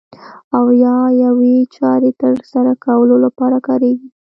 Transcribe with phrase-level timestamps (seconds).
[0.57, 4.09] او یا یوې چارې ترسره کولو لپاره کاریږي.